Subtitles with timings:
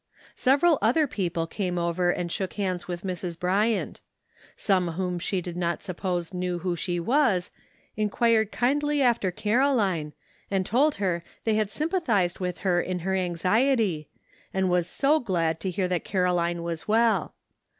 [0.33, 3.39] Several other people came over and shook hands with Mrs.
[3.39, 4.01] Bryant.
[4.55, 7.51] Some whom she did not suppose knew who she was,
[7.95, 10.13] inquired kindly after Caroline,
[10.49, 14.09] and told her they had sympathized with her in her anxiety,
[14.51, 17.35] and was so glad to hear that Caroline was well.